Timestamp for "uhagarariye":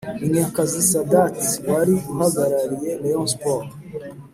2.11-2.91